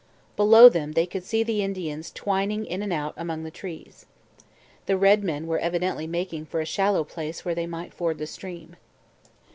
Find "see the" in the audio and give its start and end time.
1.23-1.61